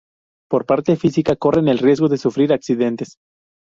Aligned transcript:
Por 0.49 0.65
parte 0.65 0.95
física, 0.95 1.35
corren 1.35 1.67
el 1.67 1.77
riesgo 1.77 2.07
de 2.07 2.17
sufrir 2.17 2.53
accidentes. 2.53 3.17